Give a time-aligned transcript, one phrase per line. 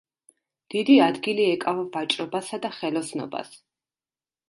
[0.75, 3.57] დიდი ადგილი ეკავა ვაჭრობასა და ხელოსნობას.